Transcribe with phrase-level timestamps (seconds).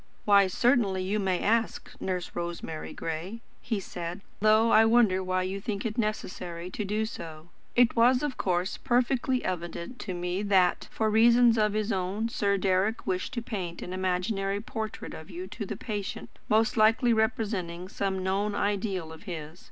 [0.25, 5.85] "Why certainly you may ask, Nurse Rosemary Gray," he said, "though I wonder you think
[5.85, 7.49] it necessary to do so.
[7.75, 12.57] It was of course perfectly evident to me that, for reasons of his own, Sir
[12.57, 17.87] Deryck wished to paint an imaginary portrait of you to the patient, most likely representing
[17.87, 19.59] some known ideal of his.